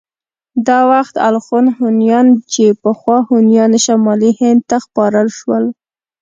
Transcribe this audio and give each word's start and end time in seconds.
دا 0.67 0.79
وخت 0.91 1.15
الخون 1.27 1.65
هونيان 1.77 2.27
چې 2.51 2.63
پخوا 2.83 3.17
هونيان 3.27 3.71
شمالي 3.85 4.31
هند 4.39 4.61
ته 4.69 4.77
خپاره 4.85 5.21
شول. 5.37 5.63